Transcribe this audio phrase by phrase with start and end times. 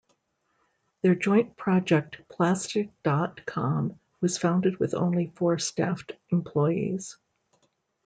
[1.03, 7.17] Their joint project Plastic dot com was founded with only four staffed employees.